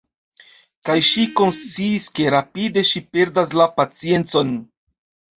[0.87, 4.51] Kaj ŝi konsciis ke rapide ŝi perdas la paciencon.